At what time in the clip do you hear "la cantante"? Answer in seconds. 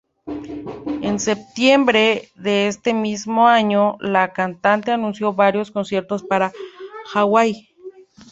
3.99-4.91